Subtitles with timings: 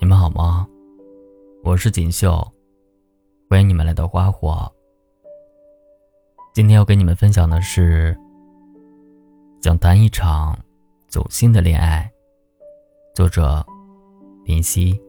[0.00, 0.66] 你们好吗？
[1.62, 2.46] 我是锦绣，
[3.48, 4.70] 欢迎你们来到花火。
[6.52, 8.16] 今天要跟你们分享的是，
[9.62, 10.58] 想谈一场
[11.08, 12.10] 走心的恋爱。
[13.14, 13.64] 作者
[14.44, 15.00] 林夕。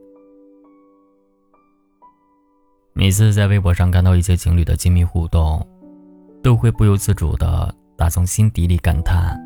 [2.93, 5.67] 每次在微博上看到一些情侣的亲密互动，
[6.41, 9.37] 都会不由自主的打从心底里感叹：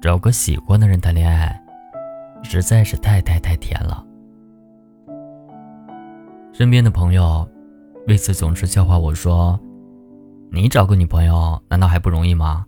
[0.00, 1.60] 找个喜欢的人谈恋爱，
[2.46, 4.02] 实在是太太太甜了。
[6.52, 7.46] 身边的朋友
[8.06, 9.60] 为此总是笑话我说
[10.50, 12.64] ：“你找个女朋友难道还不容易吗？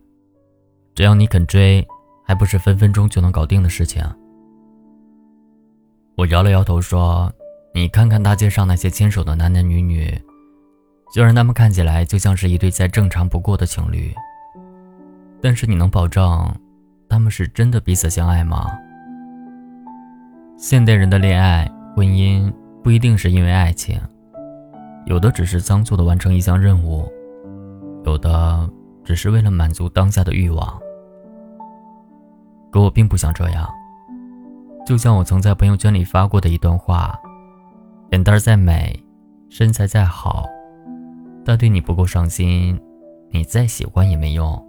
[0.94, 1.86] 只要你肯追，
[2.26, 4.02] 还不是分分钟就能搞定的事情？”
[6.16, 7.32] 我摇了摇头说。
[7.74, 10.20] 你看看大街上那些牵手的男男女女，
[11.12, 14.12] 虽然他们看起来就像是一对再正常不过的情侣，
[15.40, 16.52] 但是你能保证
[17.08, 18.66] 他们是真的彼此相爱吗？
[20.60, 23.96] 现代人的恋爱、婚姻不一定是因为爱情，
[25.06, 27.08] 有的只是仓促的完成一项任务，
[28.04, 28.68] 有的
[29.04, 30.76] 只是为了满足当下的欲望。
[32.72, 33.70] 可我并不想这样，
[34.84, 37.16] 就像我曾在朋友圈里发过的一段话。
[38.10, 39.00] 脸蛋再美，
[39.48, 40.44] 身材再好，
[41.44, 42.76] 但对你不够上心，
[43.30, 44.60] 你再喜欢也没用。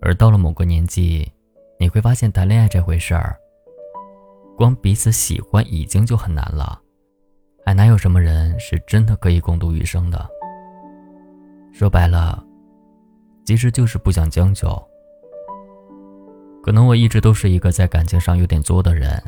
[0.00, 1.30] 而到了某个年纪，
[1.78, 3.36] 你会发现谈恋爱这回事儿，
[4.60, 6.78] 光彼此喜欢已经就很难了，
[7.64, 10.28] 还哪有什么人是真的可以共度余生的？
[11.72, 12.44] 说白了，
[13.46, 14.68] 其实就是不想将就。
[16.62, 19.18] 可能我一直都是一个在感情上有点作的人。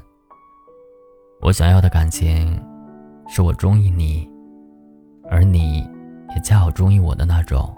[1.41, 2.63] 我想要的感情，
[3.27, 4.31] 是我中意你，
[5.31, 5.79] 而你
[6.35, 7.75] 也恰好中意我的那种。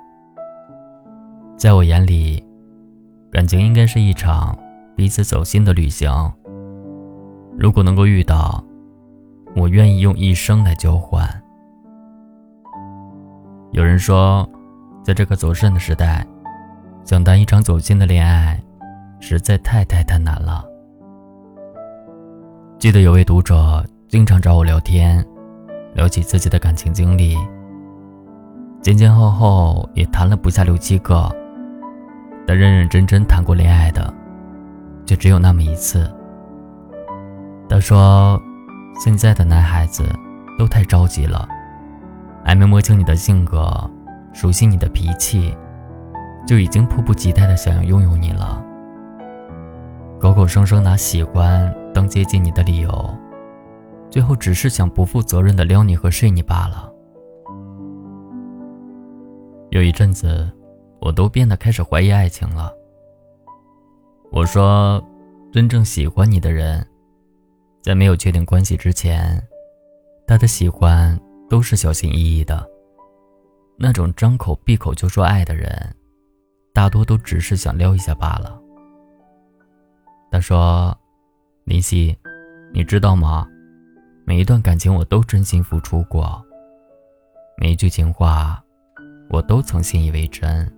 [1.57, 2.45] 在我眼里，
[3.31, 4.59] 感情应该是一场
[4.97, 6.11] 彼此走心的旅行。
[7.57, 8.63] 如果能够遇到，
[9.55, 11.29] 我愿意用一生来交换。
[13.71, 14.49] 有人说，
[15.03, 16.27] 在这个走肾的时代，
[17.05, 18.61] 想谈一场走心的恋爱，
[19.21, 20.65] 实在太太太难了。
[22.79, 25.25] 记得有位读者经常找我聊天，
[25.95, 27.37] 聊起自己的感情经历。
[28.83, 31.31] 前前后后也谈了不下六七个，
[32.47, 34.13] 但认认真真谈过恋爱的，
[35.07, 36.13] 就只有那么一次。
[37.85, 38.43] 说
[38.99, 40.09] ：“现在的男孩子
[40.59, 41.47] 都太着急了，
[42.43, 43.69] 还没摸清你的性格，
[44.33, 45.55] 熟悉你的脾气，
[46.47, 48.65] 就已经迫不及待的想要拥有你了。
[50.19, 53.15] 口口声声拿喜欢。”当接近你的理由，
[54.11, 56.91] 最后只是想不负责任的撩你和睡你罢了。
[59.71, 60.51] 有一阵子，
[60.99, 62.73] 我都变得开始怀疑爱情了。
[64.33, 65.01] 我说，
[65.53, 66.85] 真正喜欢你的人，
[67.85, 69.47] 在没有确定关系之前，
[70.27, 72.67] 他的喜欢都是小心翼翼的。
[73.77, 75.95] 那种张口闭口就说爱的人，
[76.73, 78.59] 大多都只是想撩一下罢了。
[80.31, 80.97] 他说。
[81.67, 82.15] 林夕，
[82.75, 83.49] 你知道吗？
[84.27, 86.45] 每一段感情我都真心付出过，
[87.57, 88.63] 每一句情话
[89.31, 90.71] 我都曾信以为真。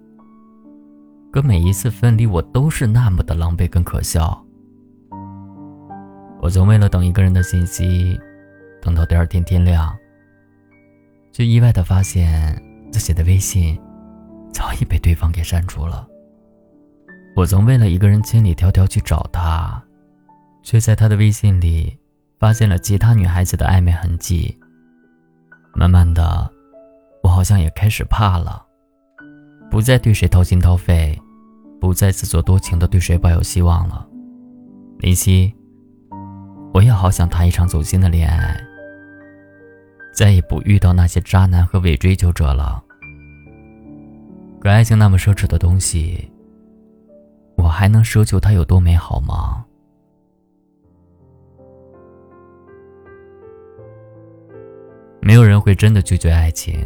[1.33, 4.46] 可每一次分离，我都是那么的狼狈跟可笑。
[6.41, 8.19] 我曾为了等一个人的信息，
[8.81, 9.97] 等到第二天天亮，
[11.33, 12.61] 却意外的发现
[12.93, 13.79] 自己的微信
[14.53, 16.07] 早已被对方给删除了。
[17.35, 19.83] 我曾为了一个人千里迢迢去找他。
[20.67, 21.97] 却在他的微信里
[22.41, 24.59] 发现了其他女孩子的暧昧痕迹。
[25.73, 26.51] 慢慢的，
[27.23, 28.67] 我好像也开始怕了，
[29.71, 31.17] 不再对谁掏心掏肺，
[31.81, 34.05] 不再自作多情的对谁抱有希望了。
[34.99, 35.55] 林夕，
[36.77, 38.55] 我也好想谈一场走心的恋爱，
[40.13, 42.85] 再也不遇到那些渣男和伪追求者了。
[44.61, 46.31] 可爱情那么奢侈的东西，
[47.57, 49.65] 我还能奢求它有多美好吗？
[55.23, 56.79] 没有人会真的拒绝爱情，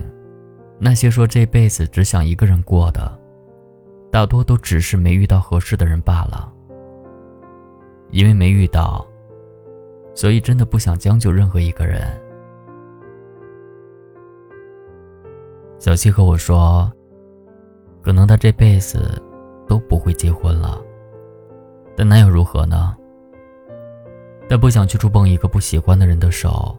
[0.79, 3.19] 那些说这辈子只想一个人过的，
[4.13, 6.49] 大多都只是没遇到合适的人罢了。
[8.13, 9.05] 因为没遇到，
[10.21, 12.03] 所以真的不想将就任何一个人。
[15.79, 16.93] 小七和我说，
[18.03, 19.19] 可能他这辈子
[19.67, 20.79] 都不会结婚了，
[21.97, 22.95] 但那又如何呢？
[24.47, 26.77] 他不想去触碰一个不喜欢的人的手。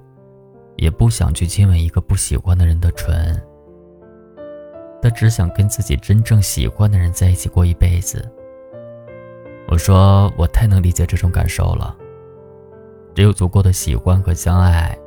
[0.78, 3.42] 也不想去亲吻一个不喜欢的人的唇，
[5.02, 8.24] 他只想跟自己真正喜欢的人在一起过一辈子。
[9.68, 11.96] 我说我太能理解这种感受了，
[13.14, 14.98] 只有足够的喜欢和相爱，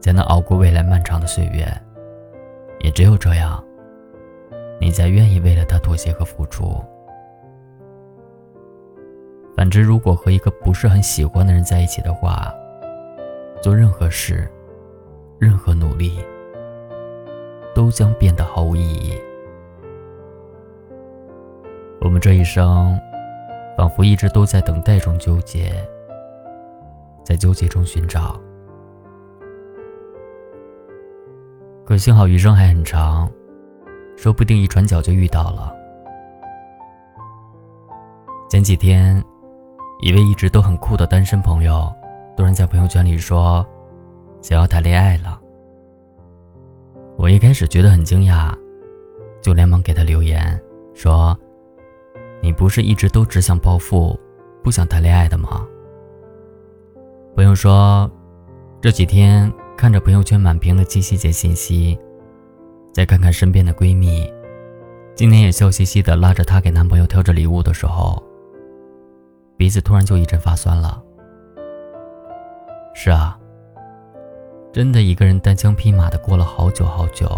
[0.00, 1.66] 才能熬过未来漫长的岁月。
[2.80, 3.62] 也只有这样，
[4.80, 6.82] 你才愿意为了他妥协和付出。
[9.56, 12.54] 反之，如果和一个不是很喜欢的人在一起的话，
[13.62, 14.46] 做任何事、
[15.38, 16.18] 任何努力，
[17.74, 19.14] 都将变得毫无意义。
[22.02, 23.00] 我们这一生，
[23.76, 25.72] 仿佛一直都在等待中纠结，
[27.26, 28.40] 在纠结中寻找。
[31.84, 33.28] 可幸好余生还很长，
[34.16, 35.74] 说不定一转角就遇到了。
[38.48, 39.20] 前几天，
[40.02, 41.92] 一位一直都很酷的单身朋友，
[42.36, 43.66] 突然在朋友圈里说，
[44.40, 45.40] 想要谈恋爱了。
[47.18, 48.54] 我一开始觉得很惊讶，
[49.42, 50.60] 就连忙给他留言
[50.94, 51.36] 说
[52.40, 54.16] ：“你不是一直都只想暴富，
[54.62, 55.66] 不想谈恋爱的吗？”
[57.36, 58.10] 朋友说，
[58.80, 59.52] 这几天。
[59.76, 61.98] 看着朋友圈满屏的七夕节信息，
[62.94, 64.26] 再看看身边的闺蜜，
[65.14, 68.22] 今天也笑嘻嘻的拉着她给男朋友挑着礼物的时候，
[69.58, 71.02] 鼻子突然就一阵发酸了。
[72.94, 73.38] 是啊，
[74.72, 77.30] 真的一个人单枪匹马的过了好久好久，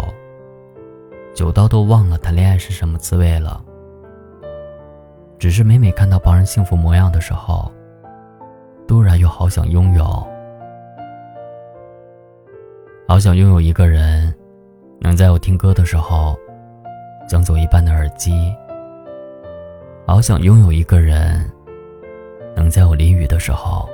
[1.35, 3.61] 久到都忘了谈恋爱是什么滋味了。
[5.37, 7.69] 只是每每看到旁人幸福模样的时候，
[8.89, 10.03] 突然又好想拥有。
[13.07, 14.33] 好想拥有一个人，
[14.99, 16.35] 能在我听歌的时候，
[17.27, 18.51] 将走一半的耳机。
[20.07, 21.47] 好想拥有一个人，
[22.55, 23.87] 能在我淋雨的时候，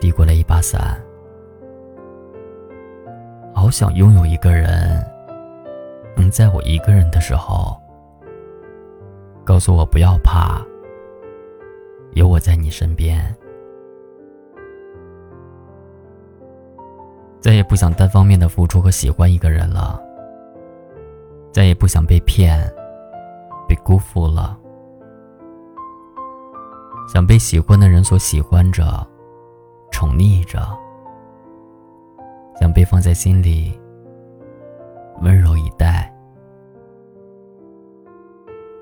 [0.00, 1.00] 递过来一把伞。
[3.54, 5.00] 好想拥有一个人，
[6.16, 7.80] 能在我一个人的时候，
[9.44, 10.60] 告诉我不要怕，
[12.14, 13.32] 有我在你身边。
[17.70, 20.02] 不想单方面的付出和喜欢一个人了，
[21.52, 22.60] 再也不想被骗、
[23.68, 24.58] 被辜负了。
[27.14, 28.84] 想被喜欢的人所喜欢着、
[29.92, 30.58] 宠溺着，
[32.60, 33.80] 想被放在心里
[35.22, 36.12] 温柔以待，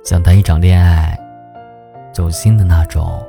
[0.02, 1.14] 想谈一场恋爱，
[2.10, 3.22] 走心的那种。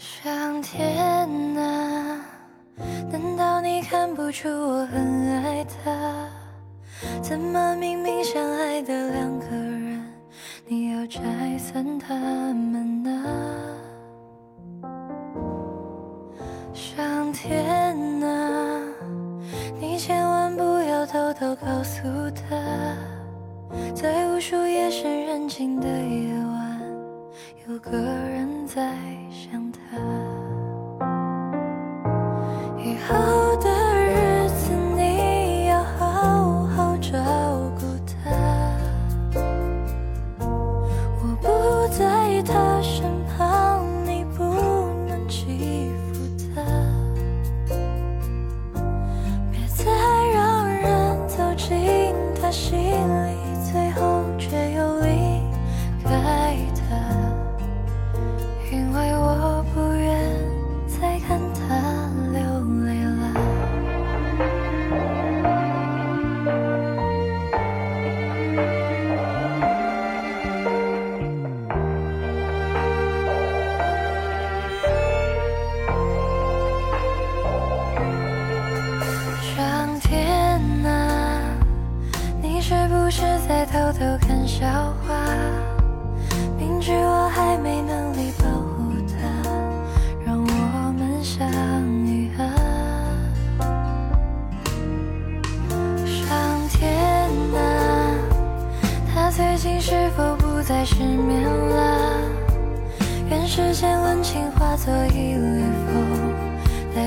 [0.00, 0.96] 上天
[1.56, 2.20] 啊，
[3.10, 6.28] 难道你看不出我很爱他？
[7.20, 10.00] 怎么明明相爱的两个人，
[10.68, 11.20] 你要拆
[11.58, 13.24] 散他们呢？
[16.72, 17.66] 上天
[18.22, 18.80] 啊，
[19.80, 22.56] 你千万不要偷偷告诉他，
[23.96, 26.80] 在无数夜深人静的夜晚，
[27.68, 28.94] 有个人在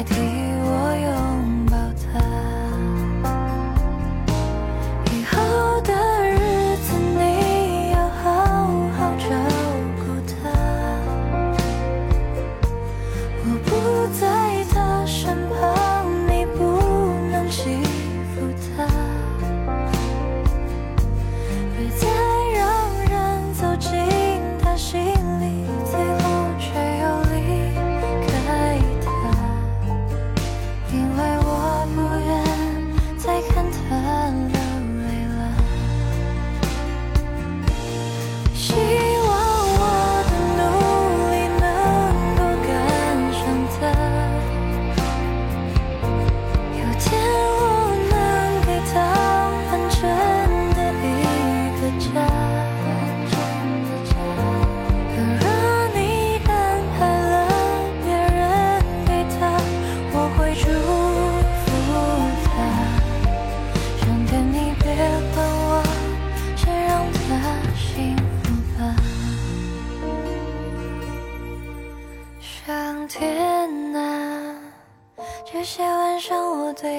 [0.04, 0.41] 代替